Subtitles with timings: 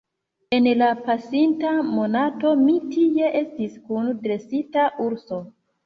[0.57, 5.45] En la pasinta monato mi tie estis kun dresita urso.